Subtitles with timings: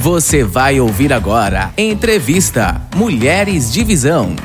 [0.00, 4.36] Você vai ouvir agora Entrevista Mulheres de Visão.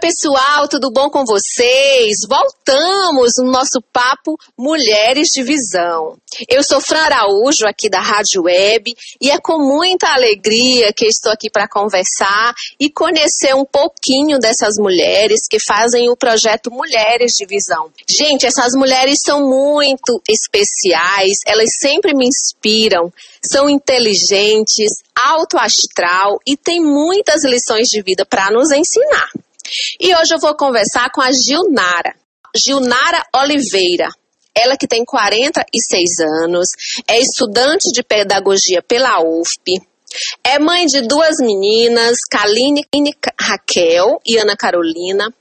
[0.00, 2.20] Pessoal, tudo bom com vocês?
[2.26, 6.16] Voltamos no nosso papo Mulheres de Visão.
[6.48, 11.30] Eu sou Fran Araújo, aqui da Rádio Web, e é com muita alegria que estou
[11.30, 17.44] aqui para conversar e conhecer um pouquinho dessas mulheres que fazem o projeto Mulheres de
[17.44, 17.90] Visão.
[18.08, 23.12] Gente, essas mulheres são muito especiais, elas sempre me inspiram,
[23.44, 29.28] são inteligentes, alto astral e têm muitas lições de vida para nos ensinar.
[29.98, 32.14] E hoje eu vou conversar com a Gilnara.
[32.56, 34.08] Gilnara Oliveira.
[34.54, 36.10] Ela que tem 46
[36.42, 36.68] anos,
[37.06, 39.80] é estudante de pedagogia pela UFP,
[40.42, 42.84] é mãe de duas meninas, Kaline
[43.40, 45.32] Raquel e Ana Carolina.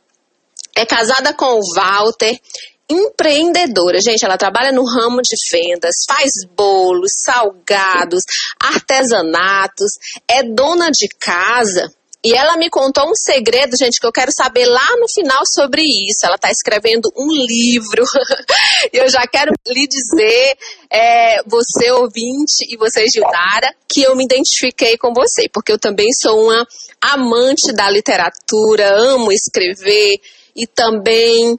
[0.75, 2.39] É casada com o Walter,
[2.87, 3.99] empreendedora.
[3.99, 8.23] Gente, ela trabalha no ramo de vendas, faz bolos, salgados,
[8.61, 9.93] artesanatos,
[10.27, 11.91] é dona de casa
[12.21, 15.81] e ela me contou um segredo, gente, que eu quero saber lá no final sobre
[15.83, 16.25] isso.
[16.25, 18.03] Ela está escrevendo um livro.
[18.91, 20.57] e eu já quero lhe dizer,
[20.91, 26.11] é, você ouvinte e você, Gildara, que eu me identifiquei com você, porque eu também
[26.11, 26.67] sou uma
[26.99, 30.19] amante da literatura, amo escrever
[30.53, 31.57] e também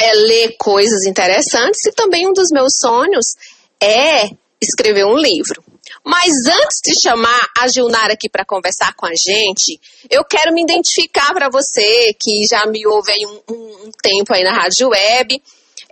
[0.00, 1.84] é, ler coisas interessantes.
[1.84, 3.26] E também um dos meus sonhos
[3.78, 5.62] é escrever um livro.
[6.06, 10.62] Mas antes de chamar a Gilnara aqui para conversar com a gente, eu quero me
[10.62, 14.90] identificar para você que já me ouve aí um, um, um tempo aí na rádio
[14.90, 15.42] web.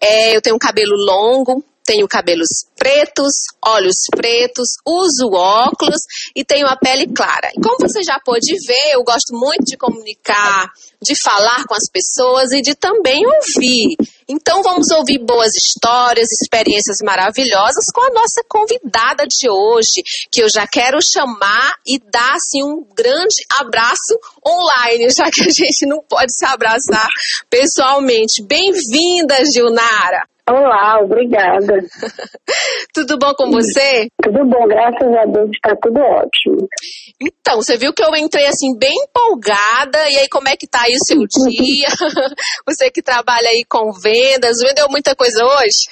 [0.01, 6.03] É, eu tenho um cabelo longo, tenho cabelos pretos, olhos pretos, uso óculos
[6.35, 7.51] e tenho a pele clara.
[7.55, 11.89] E como você já pôde ver, eu gosto muito de comunicar, de falar com as
[11.91, 13.97] pessoas e de também ouvir.
[14.27, 20.49] Então vamos ouvir boas histórias, experiências maravilhosas com a nossa convidada de hoje, que eu
[20.49, 26.01] já quero chamar e dar assim um grande abraço online, já que a gente não
[26.01, 27.09] pode se abraçar
[27.51, 28.43] pessoalmente.
[28.43, 30.34] Bem-vinda, Gilnara.
[30.49, 31.73] Olá, obrigada.
[32.93, 34.09] tudo bom com você?
[34.23, 36.69] Tudo bom, graças a Deus está tudo ótimo.
[37.19, 40.83] Então, você viu que eu entrei assim bem empolgada, e aí como é que tá
[40.83, 41.19] aí o seu
[41.49, 41.89] dia?
[42.69, 45.89] você que trabalha aí com vendas, vendeu muita coisa hoje?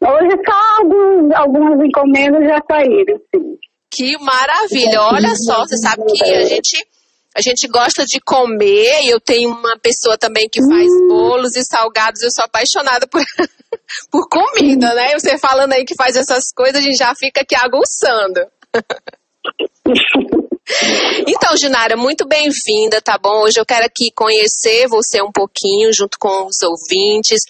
[0.00, 3.58] hoje só alguns, algumas encomendas já saíram, sim.
[3.90, 5.02] Que maravilha!
[5.02, 6.84] Olha só, você sabe que a gente
[7.34, 11.08] a gente gosta de comer e eu tenho uma pessoa também que faz hum.
[11.08, 12.22] bolos e salgados.
[12.22, 13.20] Eu sou apaixonada por,
[14.10, 15.18] por comida, né?
[15.18, 18.40] Você falando aí que faz essas coisas, a gente já fica aqui aguçando.
[21.28, 23.42] Então, Ginara, muito bem-vinda, tá bom?
[23.42, 27.42] Hoje eu quero aqui conhecer você um pouquinho junto com os ouvintes.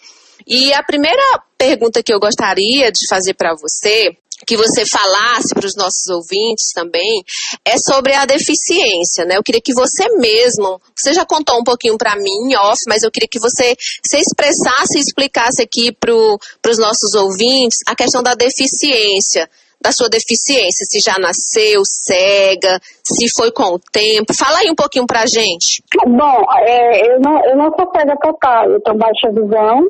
[0.45, 1.23] E a primeira
[1.57, 6.73] pergunta que eu gostaria de fazer para você que você falasse para os nossos ouvintes
[6.75, 7.23] também
[7.65, 9.37] é sobre a deficiência, né?
[9.37, 13.11] Eu queria que você mesmo, você já contou um pouquinho para mim, off, mas eu
[13.11, 18.35] queria que você se expressasse e explicasse aqui para os nossos ouvintes a questão da
[18.35, 19.49] deficiência,
[19.81, 24.33] da sua deficiência, se já nasceu cega, se foi com o tempo.
[24.35, 25.83] Fala aí um pouquinho para gente.
[26.07, 29.87] Bom, é, eu, não, eu não sou cega total, eu tenho baixa visão,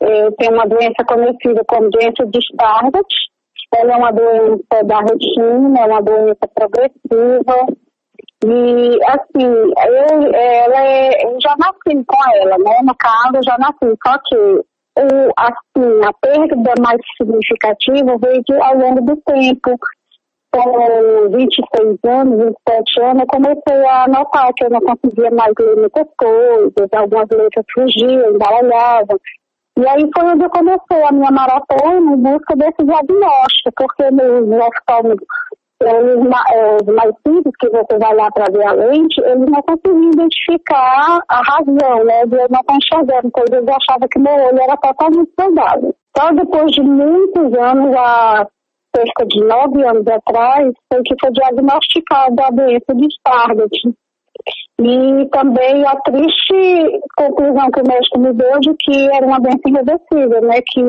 [0.00, 3.14] eu tenho uma doença conhecida como doença de Stargardt,
[3.76, 7.66] ela é uma doença da retina, é uma doença progressiva.
[8.44, 12.80] E, assim, eu, ela é, eu já nasci com ela, né?
[12.84, 13.96] No caso, eu já nasci.
[14.06, 19.78] Só que, o, assim, a perda mais significativa veio ao longo do tempo.
[20.52, 25.76] Com 26 anos, 27 anos, eu comecei a notar que eu não conseguia mais ler
[25.76, 29.18] muitas coisas, algumas letras fugiam, embaralhavam.
[29.76, 34.66] E aí foi onde eu comecei a minha maratona em busca desse diagnóstico, porque nos
[34.66, 35.16] oftalmos,
[35.82, 40.12] os, os mais simples, que você vai lá para ver a lente, eles não conseguiam
[40.12, 44.60] identificar a razão, né, de eu não estar enxergando, porque eles achavam que meu olho
[44.60, 45.94] era totalmente saudável.
[46.16, 48.46] Só depois de muitos anos, há
[48.94, 53.94] cerca de nove anos atrás, foi que foi diagnosticada a doença de Stargardt.
[54.80, 59.60] E também a triste conclusão que o médico me deu de que era uma doença
[59.66, 60.56] irreversível, né?
[60.66, 60.80] Que,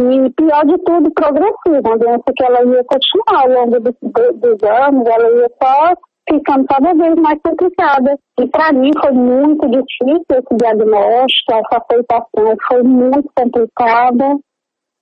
[0.00, 4.68] e pior de tudo, progressiva, uma doença que ela ia continuar ao longo dos, dos
[4.68, 5.94] anos, ela ia só
[6.28, 8.18] ficando cada vez mais complicada.
[8.40, 14.38] E para mim foi muito difícil esse diagnóstico, essa aceitação foi muito complicada.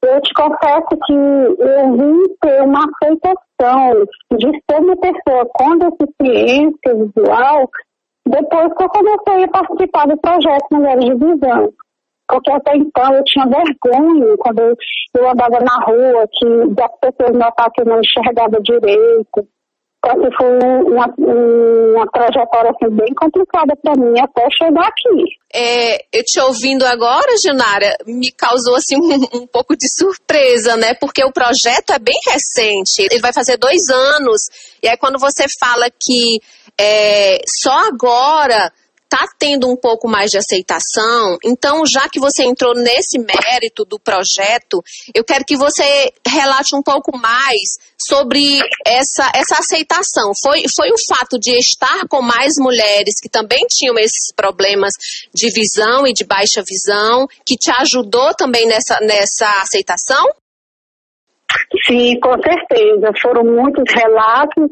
[0.04, 6.94] Eu te confesso que eu vim ter uma aceitação de ser uma pessoa com deficiência
[6.94, 7.70] visual
[8.26, 11.72] depois que eu comecei a participar do projeto Mulheres de Visão.
[12.28, 16.46] porque até então eu tinha vergonha quando eu, andava na rua, que
[16.82, 19.46] as pessoas notavam que eu não enxergava direito.
[20.04, 25.24] Então, foi uma, uma trajetória assim, bem complicada para mim até chegar aqui.
[25.54, 30.94] É, eu te ouvindo agora, Junara, me causou assim um, um, pouco de surpresa, né?
[30.94, 34.40] Porque o projeto é bem recente, ele vai fazer dois anos.
[34.82, 36.40] E aí quando você fala que
[36.82, 38.72] é, só agora
[39.04, 41.36] está tendo um pouco mais de aceitação.
[41.44, 44.82] Então, já que você entrou nesse mérito do projeto,
[45.14, 50.32] eu quero que você relate um pouco mais sobre essa, essa aceitação.
[50.42, 54.92] Foi, foi o fato de estar com mais mulheres que também tinham esses problemas
[55.32, 60.26] de visão e de baixa visão que te ajudou também nessa, nessa aceitação?
[61.86, 63.12] Sim, com certeza.
[63.20, 64.70] Foram muitos relatos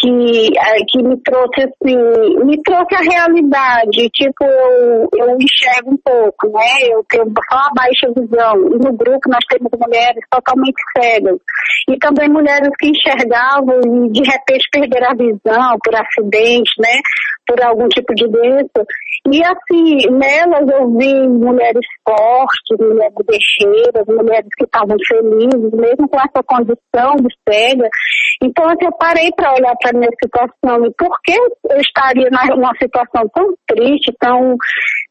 [0.00, 5.98] que, é, que me trouxe assim, me trouxe a realidade, tipo, eu, eu enxergo um
[6.02, 6.88] pouco, né?
[6.90, 8.56] Eu tenho só a baixa visão.
[8.68, 11.36] E no grupo nós temos mulheres totalmente cegas.
[11.88, 17.00] E também mulheres que enxergavam e de repente perderam a visão por acidente, né?
[17.46, 18.84] Por algum tipo de doença.
[19.30, 26.18] E assim, nelas eu vi mulheres fortes, mulheres guerreiras, mulheres que estavam felizes, mesmo com
[26.18, 27.88] essa condição de cega.
[28.42, 32.28] Então assim, eu parei para olhar para a minha situação e por que eu estaria
[32.30, 34.56] numa situação tão triste, tão,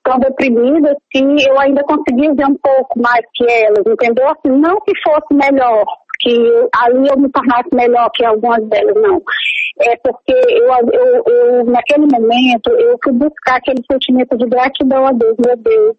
[0.04, 4.28] tão deprimida, se eu ainda conseguia ver um pouco mais que elas, entendeu?
[4.30, 5.86] Assim, não que fosse melhor,
[6.20, 9.22] que ali eu me tornasse melhor que algumas delas, não.
[9.82, 15.12] É porque eu, eu, eu, naquele momento, eu fui buscar aquele sentimento de gratidão a
[15.12, 15.96] Deus, meu Deus.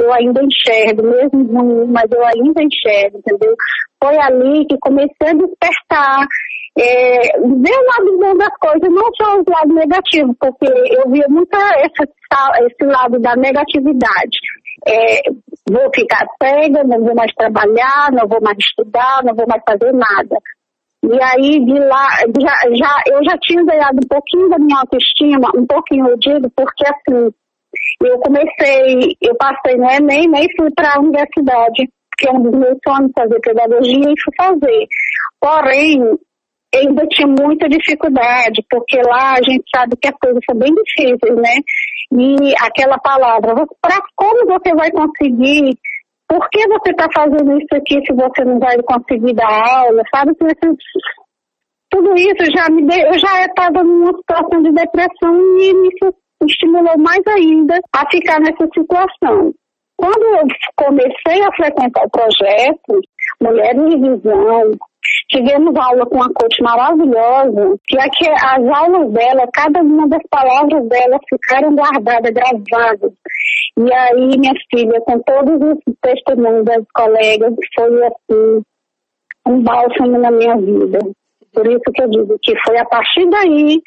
[0.00, 3.54] Eu ainda enxergo, mesmo ruim, mas eu ainda enxergo, entendeu?
[4.02, 6.26] Foi ali que comecei a despertar,
[6.76, 11.26] é, ver o lado bom das coisas, não só os lados negativos, porque eu via
[11.28, 12.02] muito esse,
[12.66, 14.38] esse lado da negatividade
[14.86, 15.22] é,
[15.70, 19.92] vou ficar cega, não vou mais trabalhar, não vou mais estudar, não vou mais fazer
[19.92, 20.36] nada.
[21.04, 22.08] E aí, de lá,
[22.40, 26.50] já, já, eu já tinha ganhado um pouquinho da minha autoestima, um pouquinho, eu digo,
[26.56, 27.30] porque assim,
[28.02, 32.52] eu comecei, eu passei no Enem, nem fui para a universidade, que é um dos
[32.52, 34.86] meus sonhos, fazer pedagogia, e fui fazer.
[35.40, 36.18] Porém,
[36.76, 41.36] ainda tinha muita dificuldade, porque lá a gente sabe que as coisas são bem difíceis,
[41.36, 41.60] né?
[42.12, 45.76] E aquela palavra, para como você vai conseguir?
[46.28, 50.02] Por que você está fazendo isso aqui se você não vai conseguir dar aula?
[50.14, 50.32] Sabe?
[51.90, 55.88] Tudo isso já me deu, eu já estava numa situação de depressão e me
[56.48, 59.52] estimulou mais ainda a ficar nessa situação.
[59.96, 63.00] Quando eu comecei a frequentar o projeto,
[63.40, 64.72] Mulheres de Visão,
[65.30, 70.88] Tivemos aula com uma coach maravilhosa, que aqui as aulas dela, cada uma das palavras
[70.88, 73.12] dela ficaram guardadas, gravadas.
[73.76, 78.62] E aí, minha filha, com todos os testemunhos das colegas, foi assim,
[79.48, 80.98] um bálsamo na minha vida.
[81.52, 83.80] Por isso que eu digo que foi a partir daí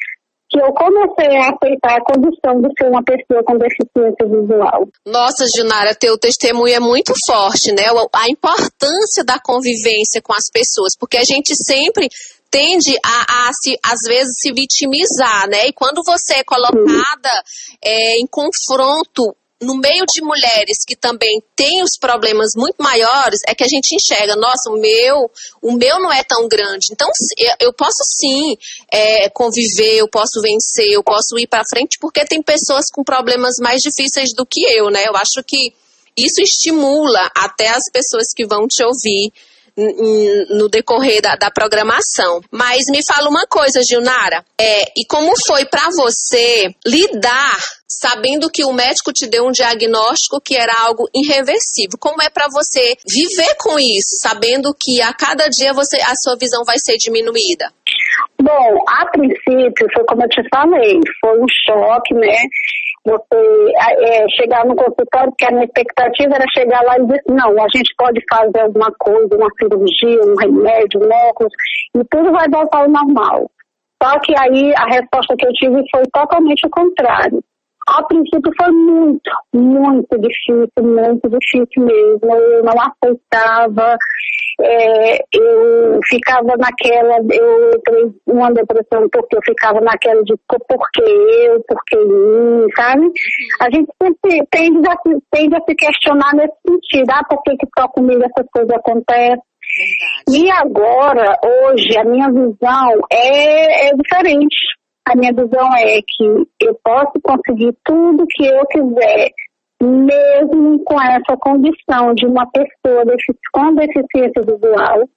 [0.49, 4.87] que eu comecei a aceitar a condição de ser uma pessoa com deficiência visual.
[5.05, 7.83] Nossa, Junara, teu testemunho é muito forte, né?
[8.13, 12.07] A importância da convivência com as pessoas, porque a gente sempre
[12.49, 15.67] tende a, a se, às vezes, se vitimizar, né?
[15.67, 17.43] E quando você é colocada
[17.83, 23.55] é, em confronto no meio de mulheres que também têm os problemas muito maiores, é
[23.55, 25.31] que a gente enxerga, nossa, o meu,
[25.61, 26.87] o meu não é tão grande.
[26.91, 27.09] Então,
[27.59, 28.55] eu posso sim
[28.91, 33.55] é, conviver, eu posso vencer, eu posso ir para frente, porque tem pessoas com problemas
[33.59, 35.07] mais difíceis do que eu, né?
[35.07, 35.73] Eu acho que
[36.15, 39.31] isso estimula até as pessoas que vão te ouvir
[40.49, 42.41] no decorrer da, da, programação.
[42.51, 47.57] Mas me fala uma coisa, Gilnara, é, e como foi para você lidar
[47.87, 51.97] sabendo que o médico te deu um diagnóstico que era algo irreversível?
[51.99, 56.35] Como é para você viver com isso, sabendo que a cada dia você a sua
[56.35, 57.71] visão vai ser diminuída?
[58.41, 62.37] Bom, a princípio, foi como eu te falei, foi um choque, né?
[63.05, 67.51] Você é, chegar no consultório, porque a minha expectativa era chegar lá e dizer não,
[67.63, 71.53] a gente pode fazer alguma coisa, uma cirurgia, um remédio, um óculos,
[71.95, 73.49] e tudo vai voltar ao normal.
[74.01, 77.43] Só que aí a resposta que eu tive foi totalmente o contrário.
[77.87, 82.35] A princípio foi muito, muito difícil, muito difícil mesmo.
[82.35, 83.97] Eu não aceitava,
[84.61, 91.01] é, eu ficava naquela, eu entrei uma depressão porque eu ficava naquela de por que
[91.01, 93.11] eu, por que mim, sabe?
[93.61, 94.95] A gente sempre tende a,
[95.31, 99.41] tende a se questionar nesse sentido, ah, por que, que só comigo essas coisas acontecem?
[100.29, 104.55] E agora, hoje, a minha visão é, é diferente.
[105.07, 109.29] A minha visão é que eu posso conseguir tudo que eu quiser
[109.81, 113.03] mesmo com essa condição de uma pessoa
[113.53, 115.07] com deficiência visual,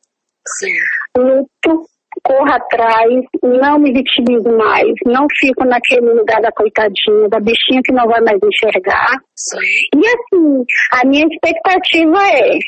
[0.46, 0.72] Sim.
[1.16, 1.86] luto,
[2.24, 7.92] corro atrás, não me vitimizo mais, não fico naquele lugar da coitadinha, da bichinha que
[7.92, 9.16] não vai mais enxergar.
[9.34, 9.58] Sim.
[9.94, 12.58] E assim, a minha expectativa é,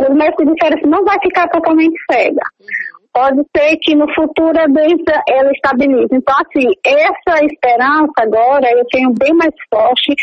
[0.00, 2.42] os médicos disseram assim, não vai ficar totalmente cega.
[2.60, 2.93] Uhum.
[3.14, 6.10] Pode ser que no futuro a doença ela estabilize.
[6.10, 10.14] Então, assim, essa esperança agora eu tenho bem mais forte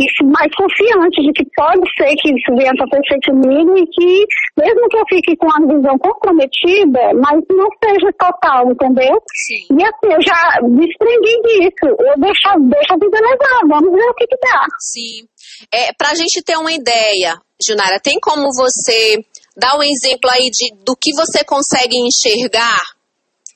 [0.00, 4.24] e mais confiante de que pode ser que isso venha acontecer comigo e que,
[4.56, 9.20] mesmo que eu fique com a visão comprometida, mas não seja total, entendeu?
[9.28, 9.76] Sim.
[9.78, 11.84] E assim, eu já desprendi disso.
[11.84, 14.66] Eu deixo, deixo a vida levar, vamos ver o que, que dá.
[14.78, 15.28] Sim.
[15.72, 19.22] É, pra gente ter uma ideia, Junara, tem como você
[19.60, 22.80] dar um exemplo aí de, do que você consegue enxergar?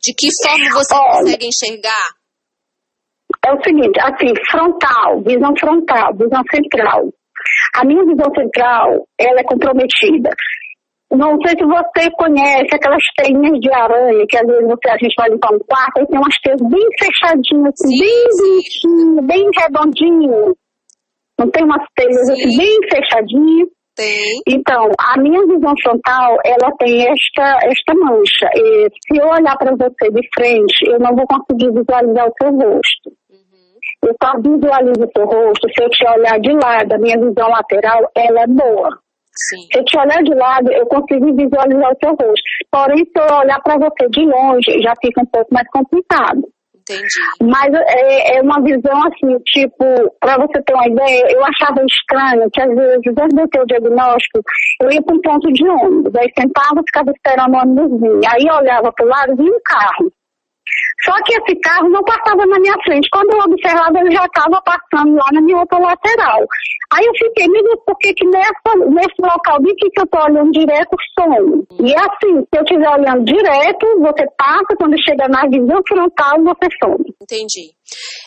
[0.02, 1.18] De que forma você Olha.
[1.18, 2.08] consegue enxergar?
[3.44, 7.08] É o seguinte, assim, frontal, visão frontal, visão central.
[7.74, 10.30] A minha visão central, ela é comprometida.
[11.10, 15.14] Não sei se você conhece aquelas teinhas de aranha, que às vezes você, a gente
[15.16, 19.50] vai limpar um quarto e tem umas teias bem fechadinhas, assim, Sim, bem bonitinho, bem
[19.58, 20.56] redondinho.
[21.38, 22.56] Não tem umas teias assim, Sim.
[22.56, 23.68] bem fechadinhas.
[23.96, 24.40] Tem.
[24.48, 28.48] Então, a minha visão frontal, ela tem esta, esta mancha.
[28.56, 32.50] E se eu olhar para você de frente, eu não vou conseguir visualizar o seu
[32.50, 33.10] rosto.
[33.30, 34.08] Uhum.
[34.08, 36.92] Eu só visualizo o seu rosto se eu te olhar de lado.
[36.92, 39.04] A minha visão lateral, ela é boa.
[39.36, 39.66] Sim.
[39.72, 42.44] Se eu te olhar de lado, eu consigo visualizar o seu rosto.
[42.70, 46.42] Porém, se eu olhar para você de longe, já fica um pouco mais complicado.
[46.84, 47.18] Entendi.
[47.40, 49.84] Mas é, é uma visão assim, tipo,
[50.20, 53.60] para você ter uma ideia, eu achava estranho que às vezes, antes de eu ter
[53.60, 54.40] o diagnóstico,
[54.82, 58.28] eu ia para um ponto de ônibus, aí sentava, ficava esperando o ônibus vir.
[58.28, 60.12] Aí eu olhava para o lado, vinha um carro.
[61.04, 63.08] Só que esse carro não passava na minha frente.
[63.10, 66.40] Quando eu observava, ele já estava passando lá na minha outra lateral.
[66.92, 70.22] Aí eu fiquei, meu Deus, por que que nessa, nesse local de que eu estou
[70.22, 71.66] olhando direto, some?
[71.80, 76.42] E é assim, se eu estiver olhando direto, você passa, quando chega na visão frontal,
[76.42, 77.04] você some.
[77.20, 77.72] Entendi.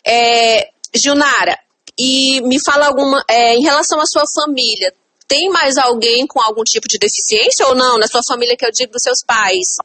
[0.05, 1.57] É, Junara,
[1.97, 3.23] e me fala alguma.
[3.29, 4.93] é, em relação à sua família,
[5.27, 7.97] tem mais alguém com algum tipo de deficiência ou não?
[7.97, 9.75] Na sua família que eu digo dos seus pais?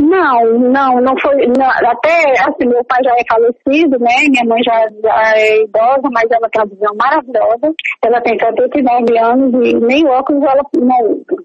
[0.00, 1.46] Não, não, não foi.
[1.46, 4.28] não, até assim, meu pai já é falecido, né?
[4.28, 7.74] Minha mãe já, já é idosa, mas ela tem uma visão maravilhosa.
[8.04, 11.42] Ela tem 79 anos e nem óculos ela não usa.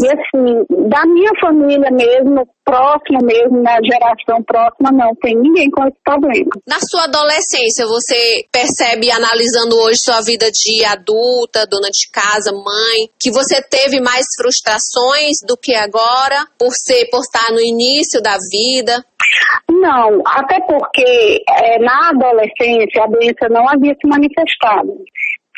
[0.00, 5.84] E assim, da minha família mesmo, próxima mesmo, na geração próxima, não tem ninguém com
[5.86, 6.50] esse problema.
[6.66, 13.10] Na sua adolescência, você percebe, analisando hoje sua vida de adulta, dona de casa, mãe,
[13.18, 18.36] que você teve mais frustrações do que agora, por ser, por estar no início da
[18.50, 19.04] vida?
[19.70, 24.92] Não, até porque é, na adolescência a doença não havia se manifestado.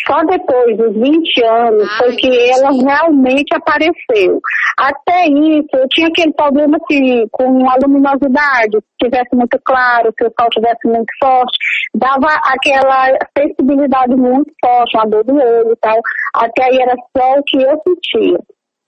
[0.06, 4.40] Só depois dos 20 anos Ah, foi que ela realmente apareceu.
[4.78, 10.26] Até isso, eu tinha aquele problema assim, com a luminosidade, se tivesse muito claro, se
[10.26, 11.56] o sol tivesse muito forte,
[11.94, 16.00] dava aquela sensibilidade muito forte, uma dor do olho e tal.
[16.34, 18.38] Até aí era só o que eu sentia.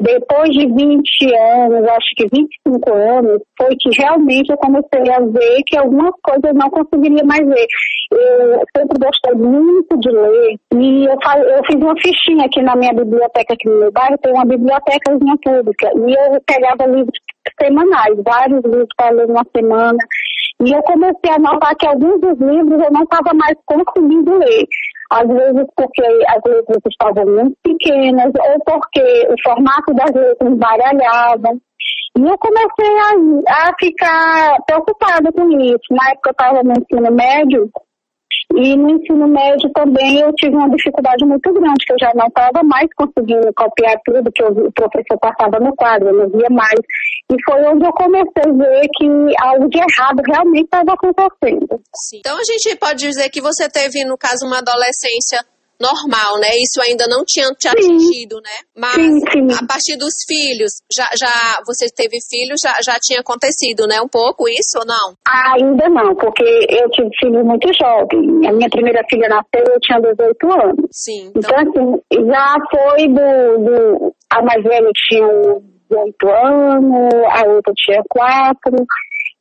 [0.01, 5.63] Depois de 20 anos, acho que 25 anos, foi que realmente eu comecei a ver
[5.67, 7.67] que algumas coisas eu não conseguiria mais ver.
[8.11, 12.93] Eu sempre gostei muito de ler e eu, eu fiz uma fichinha aqui na minha
[12.93, 17.19] biblioteca aqui no meu bairro, tem uma bibliotecazinha pública e eu pegava livros
[17.61, 19.99] semanais, vários livros para ler uma semana.
[20.63, 24.67] E eu comecei a notar que alguns dos livros eu não estava mais conseguindo ler.
[25.11, 31.51] Às vezes porque as letras estavam muito pequenas, ou porque o formato das letras baralhava.
[32.17, 35.83] E eu comecei a, a ficar preocupada com isso.
[35.91, 37.71] Na época eu estava no ensino médio,
[38.57, 42.27] e no ensino médio também eu tive uma dificuldade muito grande, que eu já não
[42.27, 46.79] estava mais conseguindo copiar tudo que o professor passava no quadro, eu não via mais.
[47.33, 49.07] E foi onde eu comecei a ver que
[49.43, 51.81] algo de errado realmente estava acontecendo.
[51.95, 52.19] Sim.
[52.19, 55.45] Então a gente pode dizer que você teve, no caso, uma adolescência
[55.81, 56.49] normal, né?
[56.59, 58.57] Isso ainda não tinha te atingido, né?
[58.77, 59.49] Mas Sim, sim.
[59.53, 64.01] a partir dos filhos, já, já você teve filhos, já, já tinha acontecido, né?
[64.01, 65.15] Um pouco isso ou não?
[65.55, 68.47] Ainda não, porque eu tive filho muito jovem.
[68.47, 70.87] A minha primeira filha nasceu, eu tinha 18 anos.
[70.91, 71.33] Sim.
[71.37, 74.15] Então, Então, assim, já foi do, do.
[74.31, 78.73] A mais velha tinha 8 anos, a outra tinha 4.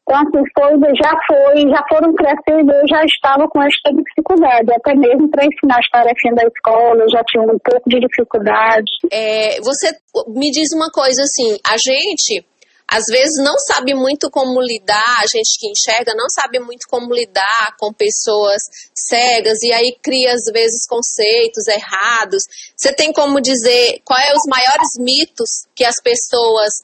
[0.03, 4.95] Então, assim, foi, já foi, já foram crescendo, eu já estava com esta dificuldade, até
[4.95, 8.91] mesmo para ensinar as tarefinhas da escola, eu já tinha um pouco de dificuldade.
[9.11, 9.95] é, você
[10.27, 12.45] me diz uma coisa assim, a gente
[12.87, 17.13] às vezes não sabe muito como lidar, a gente que enxerga não sabe muito como
[17.13, 18.61] lidar com pessoas
[18.93, 22.43] cegas e aí cria às vezes conceitos errados.
[22.75, 26.83] Você tem como dizer quais é os maiores mitos que as pessoas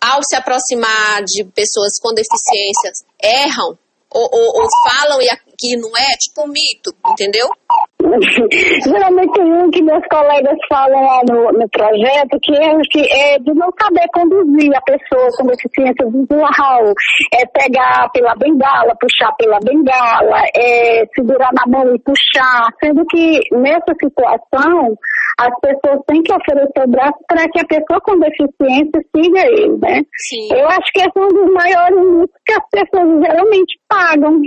[0.00, 3.78] ao se aproximar de pessoas com deficiências erram
[4.10, 5.28] ou, ou, ou falam e
[5.58, 7.48] que não é, tipo um mito, entendeu?
[8.84, 13.54] Geralmente um que meus colegas falam lá no, no projeto, que é, que é de
[13.54, 16.92] não saber conduzir a pessoa com deficiência visual,
[17.32, 23.40] é pegar pela bengala, puxar pela bengala, é segurar na mão e puxar, sendo que
[23.52, 24.96] nessa situação
[25.38, 29.78] as pessoas têm que oferecer o braço para que a pessoa com deficiência siga ele,
[29.78, 30.02] né?
[30.28, 30.48] Sim.
[30.52, 34.40] Eu acho que esse é um dos maiores mitos que as pessoas geralmente pagam.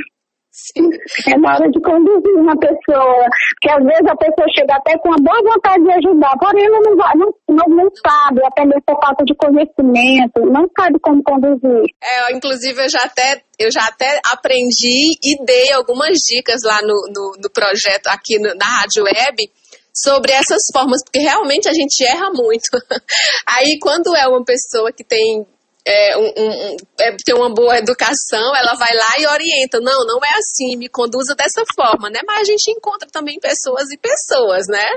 [1.27, 3.29] É na hora de conduzir uma pessoa,
[3.61, 6.79] que às vezes a pessoa chega até com uma boa vontade de ajudar, porém ela
[6.81, 11.21] não, vai, não, não, não sabe, até mesmo por falta de conhecimento, não sabe como
[11.23, 11.85] conduzir.
[12.03, 16.93] É, inclusive eu já até eu já até aprendi e dei algumas dicas lá no,
[17.13, 19.51] no, no projeto aqui no, na Rádio Web
[19.93, 22.69] sobre essas formas, porque realmente a gente erra muito.
[23.47, 25.45] Aí quando é uma pessoa que tem
[25.87, 29.79] é, um, um, é, ter uma boa educação, ela vai lá e orienta.
[29.79, 32.19] Não, não é assim, me conduza dessa forma, né?
[32.27, 34.87] Mas a gente encontra também pessoas e pessoas, né?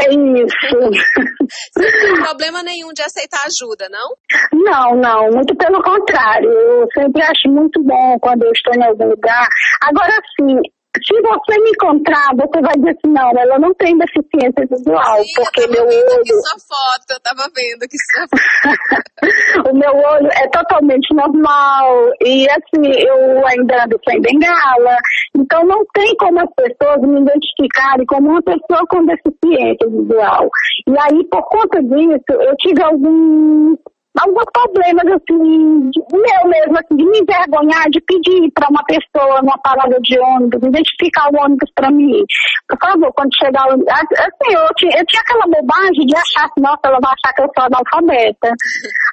[0.00, 0.56] É isso.
[1.74, 4.14] Você não tem problema nenhum de aceitar ajuda, não?
[4.52, 6.50] Não, não, muito pelo contrário.
[6.50, 9.48] Eu sempre acho muito bom quando eu estou em algum lugar.
[9.82, 10.60] Agora sim,
[10.96, 15.32] se você me encontrar, você vai dizer assim, não, ela não tem deficiência visual, Sim,
[15.36, 16.20] porque eu meu vendo olho...
[16.20, 19.68] Aqui sua foto, eu tava vendo aqui sua foto.
[19.70, 24.96] o meu olho é totalmente normal e assim, eu ainda ando sem bengala,
[25.36, 30.48] então não tem como as pessoas me identificarem como uma pessoa com deficiência visual.
[30.88, 33.78] E aí, por conta disso, eu tive alguns
[34.16, 39.58] alguns problemas, assim, meu mesmo, assim, de me envergonhar, de pedir para uma pessoa numa
[39.58, 42.24] parada de ônibus, identificar o ônibus para mim.
[42.68, 43.64] Por favor, quando chegar.
[43.68, 47.50] Assim, eu eu tinha aquela bobagem de achar assim, nossa, ela vai achar que eu
[47.54, 48.52] sou analfabeta.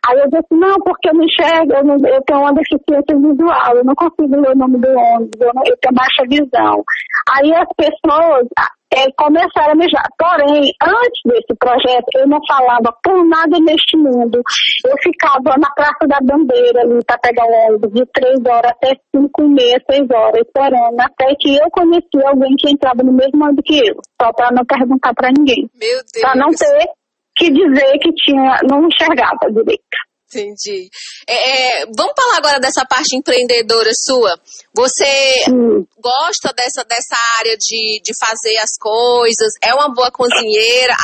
[0.07, 3.75] Aí eu disse, não, porque eu me enxergo, eu, não, eu tenho uma deficiência visual,
[3.75, 6.83] eu não consigo ler o nome do ônibus, eu, não, eu tenho baixa visão.
[7.33, 8.47] Aí as pessoas,
[8.95, 10.07] é, começaram a mijar.
[10.17, 14.41] Porém, antes desse projeto, eu não falava por nada neste mundo.
[14.85, 18.95] Eu ficava na Praça da Bandeira ali para pegar o ônibus de três horas até
[19.13, 23.43] cinco e meia, seis horas, esperando, até que eu conheci alguém que entrava no mesmo
[23.43, 25.69] ano que eu, só para não perguntar para ninguém.
[25.73, 26.21] Meu Deus.
[26.21, 26.87] Para não ter
[27.37, 29.83] que dizer que tinha, não enxergava direito.
[30.35, 30.89] Entendi.
[31.27, 34.37] É, é, vamos falar agora dessa parte empreendedora sua.
[34.73, 35.85] Você hum.
[35.97, 39.53] gosta dessa, dessa área de, de fazer as coisas?
[39.61, 40.95] É uma boa cozinheira?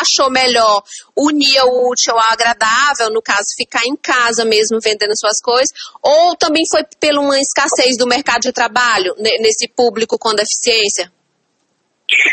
[0.00, 0.82] achou melhor
[1.16, 5.68] unir o útil ao agradável, no caso, ficar em casa mesmo vendendo suas coisas?
[6.02, 11.12] Ou também foi por uma escassez do mercado de trabalho nesse público com deficiência?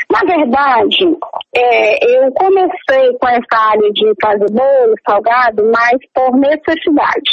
[0.10, 1.17] Na verdade,
[1.55, 7.31] é, eu comecei com essa área de fazer bolo, salgado, mas por necessidade.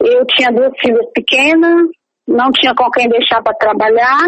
[0.00, 1.86] Eu tinha duas filhas pequenas,
[2.26, 4.24] não tinha com quem deixar para trabalhar,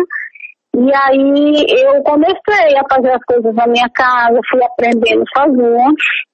[0.77, 5.89] e aí eu comecei a fazer as coisas na minha casa, fui aprendendo sozinha,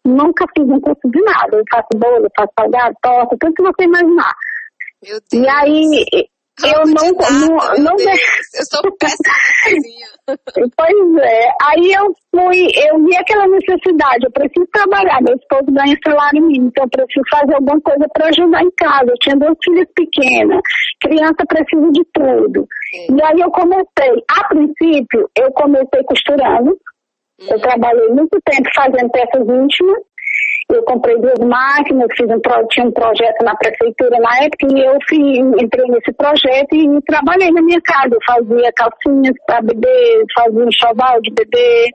[0.05, 1.57] nunca fiz um curso de nada.
[1.57, 4.35] Eu faço bolo, faço salgado, torta, tudo que você imaginar.
[5.03, 5.45] Meu Deus.
[5.45, 6.27] E aí
[6.63, 7.97] eu não, não, não
[8.55, 9.35] Eu sou péssima
[10.77, 11.51] Pois é.
[11.63, 16.69] Aí eu fui, eu vi aquela necessidade, eu preciso trabalhar, meu esposo ganha salário mínimo,
[16.69, 19.11] então eu preciso fazer alguma coisa para ajudar em casa.
[19.11, 20.61] Eu tinha duas filhas pequenas,
[21.03, 22.67] criança precisa de tudo.
[22.91, 23.17] Sim.
[23.17, 26.79] E aí eu comecei, a princípio, eu comecei costurando.
[27.51, 29.99] Eu trabalhei muito tempo fazendo peças íntimas
[30.71, 34.97] eu comprei duas máquinas, fiz um, tinha um projeto na prefeitura na época e eu
[35.09, 38.11] fui, entrei nesse projeto e trabalhei na minha casa.
[38.15, 41.91] Eu fazia calcinhas para bebê, fazia enxoval de bebê.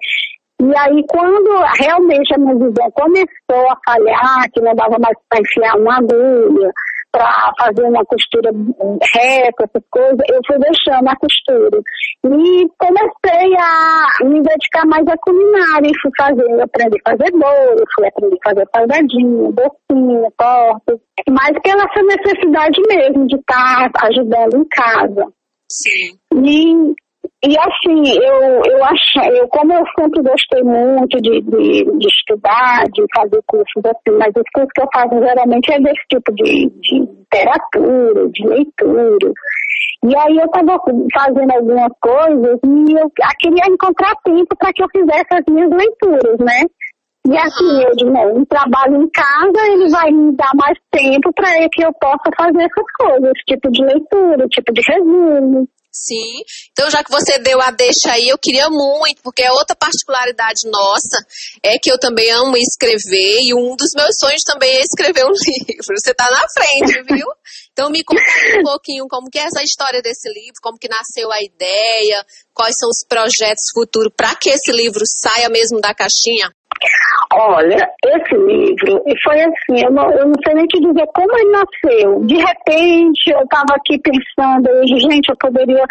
[0.62, 5.40] E aí, quando realmente a minha visão começou a falhar, que não dava mais para
[5.40, 6.72] enfiar uma agulha,
[7.12, 8.52] para fazer uma costura
[9.14, 11.82] reta, essas coisas, eu fui deixando a costura.
[12.26, 17.84] E comecei a me dedicar mais à culinária, e fui fazendo, aprendi a fazer bolo,
[17.96, 24.08] fui aprender a fazer salgadinho, docinho, tortas, mas pela essa necessidade mesmo de estar tá
[24.08, 25.26] ajudando em casa.
[25.72, 26.18] Sim.
[26.46, 26.94] E
[27.42, 32.84] e assim, eu, eu acho, eu, como eu sempre gostei muito de, de, de, estudar,
[32.92, 36.70] de fazer cursos assim, mas os cursos que eu faço geralmente é desse tipo de,
[36.82, 39.34] de literatura, de leitura.
[40.04, 40.80] E aí eu estava
[41.14, 46.40] fazendo algumas coisas e eu queria encontrar tempo para que eu fizesse as minhas leituras,
[46.40, 46.62] né?
[47.28, 51.32] E assim, eu digo, não, um trabalho em casa, ele vai me dar mais tempo
[51.34, 55.68] para que eu possa fazer essas coisas, tipo de leitura, tipo de resumo.
[55.92, 56.44] Sim.
[56.72, 60.70] Então, já que você deu a deixa aí, eu queria muito, porque é outra particularidade
[60.70, 61.26] nossa,
[61.64, 65.34] é que eu também amo escrever, e um dos meus sonhos também é escrever um
[65.68, 65.96] livro.
[65.98, 67.28] Você está na frente, viu?
[67.74, 68.22] Então, me conta
[68.60, 72.76] um pouquinho como que é essa história desse livro, como que nasceu a ideia, quais
[72.78, 76.54] são os projetos futuros para que esse livro saia mesmo da caixinha.
[77.34, 81.52] Olha, esse livro foi assim, eu não, eu não sei nem te dizer como ele
[81.52, 82.26] nasceu.
[82.26, 85.84] De repente, eu estava aqui pensando, eu, gente, eu poderia.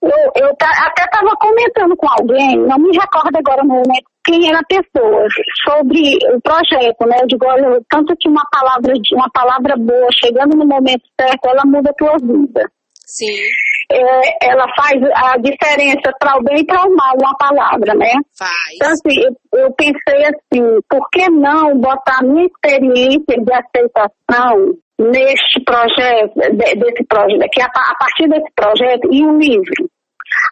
[0.00, 4.60] Eu, eu até estava comentando com alguém, não me recordo agora no momento quem era
[4.60, 5.26] a pessoa,
[5.66, 7.16] sobre o projeto, né?
[7.22, 11.64] Eu digo, olha, tanto que uma palavra, uma palavra boa, chegando no momento certo, ela
[11.64, 12.70] muda a tua vida.
[13.04, 13.42] Sim
[13.90, 18.12] é, ela faz a diferença para o bem e para o mal, uma palavra, né?
[18.38, 18.52] Faz.
[18.74, 25.60] Então, assim, eu, eu pensei assim, por que não botar minha experiência de aceitação neste
[25.64, 29.88] projeto, de, desse projeto, que a, a partir desse projeto, e um livro?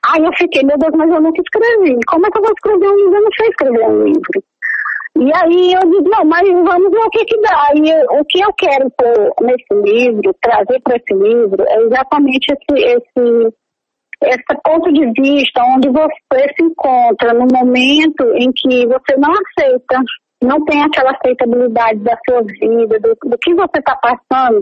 [0.09, 1.99] Aí eu fiquei, meu Deus, mas eu nunca escrevi.
[2.07, 3.17] Como é que eu vou escrever um livro?
[3.17, 4.45] Eu não sei escrever um livro.
[5.19, 7.71] E aí eu disse, não, mas vamos ver o que que dá.
[7.75, 12.85] E o que eu quero pôr nesse livro, trazer para esse livro, é exatamente esse,
[12.85, 13.55] esse,
[14.25, 20.03] esse ponto de vista onde você se encontra no momento em que você não aceita,
[20.43, 24.61] não tem aquela aceitabilidade da sua vida, do, do que você está passando,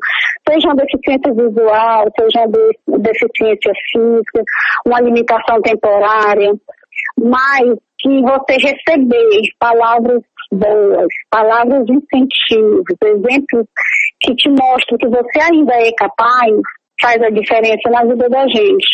[0.48, 2.46] seja uma deficiência visual, seja
[2.86, 4.42] uma deficiência física,
[4.86, 6.52] uma limitação temporária,
[7.18, 10.22] mas que você receber palavras
[10.54, 13.66] boas, palavras de incentivo, exemplos
[14.20, 16.52] que te mostram que você ainda é capaz,
[17.00, 18.86] faz a diferença na vida da gente.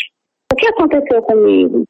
[0.52, 1.84] O que aconteceu comigo?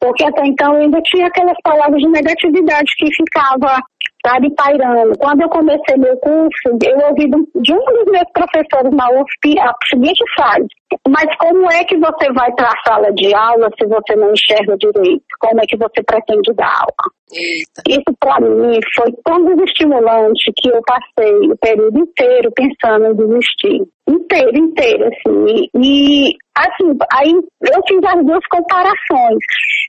[0.00, 3.80] Porque até então eu ainda tinha aquelas palavras de negatividade que ficava
[4.26, 5.16] sabe, pairando.
[5.18, 9.72] Quando eu comecei meu curso, eu ouvi de um dos meus professores na UFP a
[9.88, 10.66] seguinte frase:
[11.08, 14.76] Mas como é que você vai para a sala de aula se você não enxerga
[14.78, 15.24] direito?
[15.40, 17.16] Como é que você pretende dar aula?
[17.32, 17.82] Eita.
[17.88, 23.82] Isso para mim foi tão desestimulante que eu passei o período inteiro pensando em desistir.
[24.08, 25.68] Inteiro, inteiro, assim.
[25.74, 29.38] E, assim, aí eu fiz as duas comparações.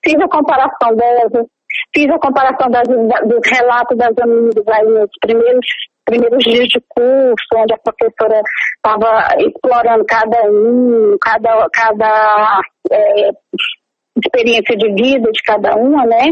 [0.03, 1.47] Fiz a comparação delas
[1.93, 5.65] Fiz a comparação das, dos relatos das amigas aí nos primeiros,
[6.05, 8.41] primeiros dias de curso, onde a professora
[8.75, 12.61] estava explorando cada um, cada, cada
[12.91, 13.31] é,
[14.23, 16.31] experiência de vida de cada uma, né?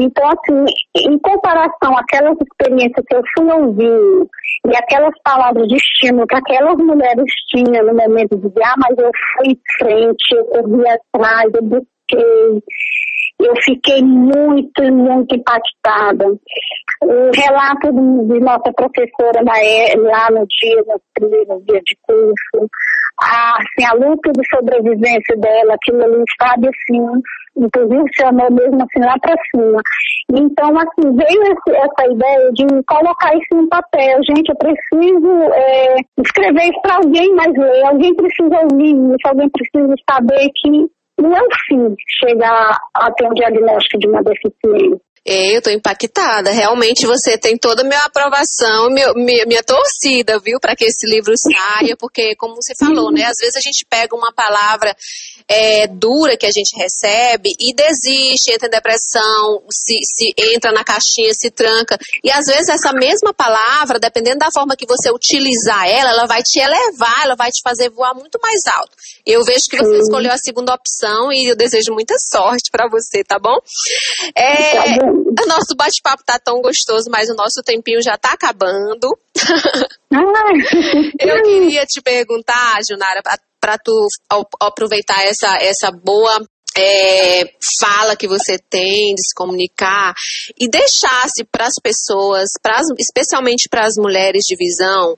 [0.00, 0.64] Então, assim,
[0.96, 4.28] em comparação àquelas experiências que eu fui ouvindo
[4.70, 8.96] e aquelas palavras de estímulo que aquelas mulheres tinham no momento de dizer, ah, mas
[8.96, 11.62] eu fui em frente, eu corri atrás, eu
[12.16, 16.26] eu fiquei muito, muito impactada.
[17.00, 22.70] O relato de nossa professora lá no dia, no primeiro dia de curso,
[23.20, 27.22] a, assim, a luta de sobrevivência dela, aquilo ali, sabe, assim,
[27.56, 29.80] inclusive chamou mesmo assim lá para cima.
[30.32, 34.18] Então, assim, veio esse, essa ideia de colocar isso no papel.
[34.24, 39.48] Gente, eu preciso é, escrever isso para alguém mais ler, alguém precisa ouvir isso, alguém
[39.50, 45.07] precisa saber que é o fim chegar a ter um diagnóstico de uma deficiência.
[45.30, 46.50] Eu tô impactada.
[46.50, 51.06] Realmente você tem toda a minha aprovação, minha, minha, minha torcida, viu, para que esse
[51.06, 54.96] livro saia, porque, como você falou, né, às vezes a gente pega uma palavra
[55.46, 60.82] é, dura que a gente recebe e desiste, entra em depressão, se, se entra na
[60.82, 61.98] caixinha, se tranca.
[62.24, 66.42] E às vezes essa mesma palavra, dependendo da forma que você utilizar ela, ela vai
[66.42, 68.92] te elevar, ela vai te fazer voar muito mais alto.
[69.26, 73.22] Eu vejo que você escolheu a segunda opção e eu desejo muita sorte para você,
[73.22, 73.58] tá bom?
[74.34, 75.17] É, tá bom.
[75.18, 79.08] O nosso bate-papo tá tão gostoso, mas o nosso tempinho já tá acabando.
[81.20, 83.22] Eu queria te perguntar, Junara,
[83.60, 84.06] para tu
[84.60, 86.40] aproveitar essa, essa boa
[86.76, 87.44] é,
[87.80, 90.14] fala que você tem de se comunicar
[90.58, 95.16] e deixasse para as pessoas, pras, especialmente para as mulheres de visão,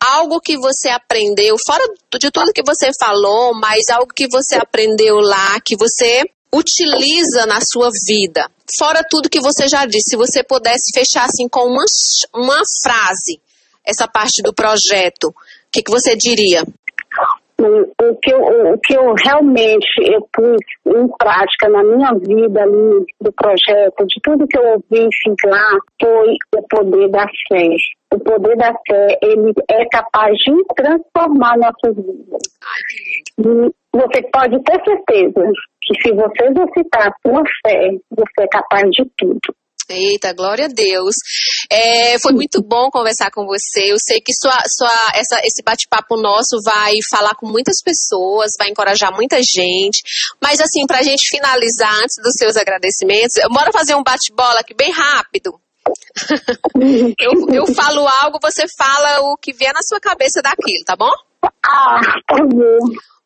[0.00, 1.84] algo que você aprendeu, fora
[2.18, 7.60] de tudo que você falou, mas algo que você aprendeu lá, que você utiliza na
[7.60, 8.50] sua vida.
[8.78, 11.84] Fora tudo que você já disse, se você pudesse fechar assim com uma,
[12.34, 13.40] uma frase
[13.84, 15.34] essa parte do projeto, o
[15.72, 16.62] que, que você diria?
[17.58, 18.40] O que, eu,
[18.72, 24.20] o que eu realmente eu pus em prática na minha vida ali do projeto, de
[24.22, 25.08] tudo que eu ouvi
[25.44, 27.68] lá, foi o poder da fé.
[28.12, 32.42] O poder da fé, ele é capaz de transformar nossas vidas.
[33.38, 35.52] E você pode ter certeza
[35.82, 39.40] que se você exercitar a sua fé, você é capaz de tudo.
[39.88, 41.14] Eita, glória a Deus.
[41.70, 43.92] É, foi muito bom conversar com você.
[43.92, 48.70] Eu sei que sua, sua, essa, esse bate-papo nosso vai falar com muitas pessoas, vai
[48.70, 50.02] encorajar muita gente.
[50.40, 54.60] Mas assim, para a gente finalizar, antes dos seus agradecimentos, eu bora fazer um bate-bola
[54.60, 55.60] aqui bem rápido.
[57.20, 61.12] eu, eu falo algo, você fala o que vier na sua cabeça daquilo, tá bom?
[61.66, 62.78] Ah, tá bom.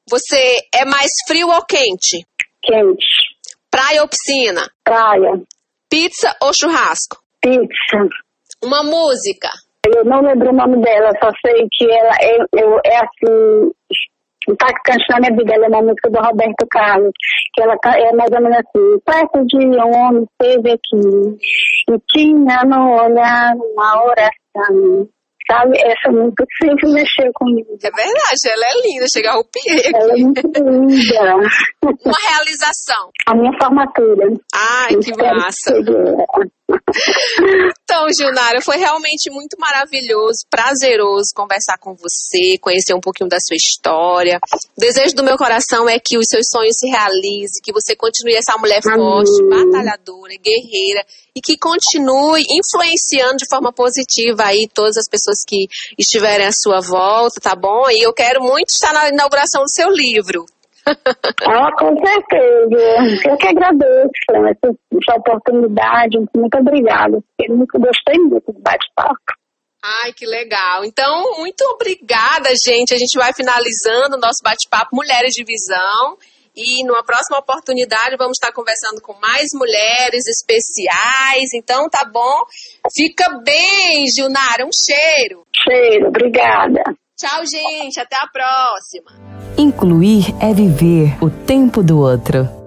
[0.08, 2.24] Você é mais frio ou quente?
[2.62, 3.06] Quente.
[3.70, 4.62] Praia ou piscina?
[4.84, 5.42] Praia.
[5.90, 7.16] Pizza ou churrasco?
[7.40, 8.08] Pizza.
[8.62, 9.48] Uma música?
[9.84, 13.70] Eu não lembro o nome dela, só sei que ela é, eu, é assim.
[14.48, 17.10] Impactante na minha vida, ela é uma música do Roberto Carlos,
[17.52, 21.36] que ela é mais ou menos assim, perto de um homem esteve aqui,
[21.90, 25.08] e tinha no olhar uma oração,
[25.48, 25.78] sabe?
[25.78, 27.76] Essa música sempre mexeu comigo.
[27.82, 31.36] É verdade, ela é linda, chega a arrupiar Ela é muito linda.
[31.82, 33.10] Uma realização.
[33.26, 34.26] A minha formatura.
[34.54, 35.72] Ai, que Espero massa.
[36.68, 43.56] Então, Gilnara, foi realmente muito maravilhoso, prazeroso conversar com você, conhecer um pouquinho da sua
[43.56, 44.40] história.
[44.76, 48.34] O desejo do meu coração é que os seus sonhos se realizem, que você continue
[48.34, 48.98] essa mulher Amém.
[48.98, 55.66] forte, batalhadora, guerreira e que continue influenciando de forma positiva aí todas as pessoas que
[55.98, 57.88] estiverem à sua volta, tá bom?
[57.90, 60.44] E eu quero muito estar na inauguração do seu livro.
[61.48, 63.28] Ah, com certeza.
[63.28, 66.18] Eu que agradeço essa, essa oportunidade.
[66.34, 67.18] Muito obrigada.
[67.38, 69.14] Eu muito gostei muito do bate-papo.
[69.82, 70.84] Ai, que legal.
[70.84, 72.94] Então, muito obrigada, gente.
[72.94, 76.18] A gente vai finalizando o nosso bate-papo Mulheres de Visão.
[76.56, 81.52] E numa próxima oportunidade vamos estar conversando com mais mulheres especiais.
[81.54, 82.44] Então, tá bom?
[82.94, 84.64] Fica bem, Gilnara.
[84.64, 85.46] Um cheiro.
[85.54, 86.82] Cheiro, obrigada.
[87.16, 87.98] Tchau, gente.
[87.98, 89.10] Até a próxima.
[89.56, 92.65] Incluir é viver o tempo do outro.